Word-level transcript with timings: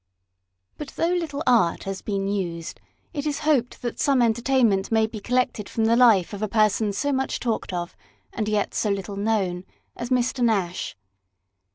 But 0.79 0.87
though 0.95 1.13
little 1.13 1.43
art 1.45 1.83
has 1.83 2.01
been 2.01 2.27
used, 2.27 2.81
it 3.13 3.27
is 3.27 3.41
hoped 3.41 3.83
that 3.83 3.99
some 3.99 4.19
entertainment 4.19 4.91
may 4.91 5.05
be 5.05 5.19
collected 5.19 5.69
from 5.69 5.85
the 5.85 5.95
life 5.95 6.33
of 6.33 6.41
a 6.41 6.47
person 6.47 6.91
so 6.91 7.11
much 7.13 7.39
talked 7.39 7.71
of, 7.71 7.95
and 8.33 8.47
yet 8.49 8.73
so 8.73 8.89
little 8.89 9.15
known, 9.15 9.63
as 9.95 10.09
Mr. 10.09 10.43
Nash. 10.43 10.97